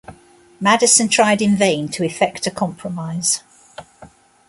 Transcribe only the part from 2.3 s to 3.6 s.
a compromise.